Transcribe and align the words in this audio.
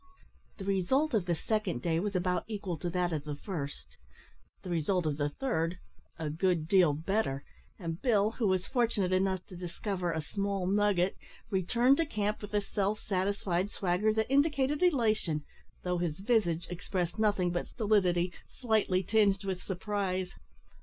The 0.57 0.65
result 0.65 1.13
of 1.13 1.27
the 1.27 1.35
second 1.35 1.83
day 1.83 1.99
was 1.99 2.15
about 2.15 2.45
equal 2.47 2.75
to 2.79 2.89
that 2.89 3.13
of 3.13 3.23
the 3.23 3.35
first; 3.35 3.97
the 4.63 4.69
result 4.71 5.05
of 5.05 5.17
the 5.17 5.29
third 5.29 5.77
a 6.17 6.27
good 6.27 6.67
deal 6.67 6.93
better, 6.93 7.43
and 7.77 8.01
Bill, 8.01 8.31
who 8.31 8.47
was 8.47 8.65
fortunate 8.65 9.13
enough 9.13 9.45
to 9.45 9.55
discover 9.55 10.11
a 10.11 10.19
small 10.19 10.65
nugget, 10.65 11.17
returned 11.51 11.97
to 11.97 12.07
camp 12.07 12.41
with 12.41 12.55
a 12.55 12.61
self 12.61 12.99
satisfied 13.07 13.69
swagger 13.69 14.11
that 14.13 14.25
indicated 14.31 14.81
elation, 14.81 15.43
though 15.83 15.99
his 15.99 16.17
visage 16.17 16.65
expressed 16.71 17.19
nothing 17.19 17.51
but 17.51 17.67
stolidity, 17.67 18.33
slightly 18.59 19.03
tinged 19.03 19.43
with 19.43 19.61
surprise. 19.61 20.31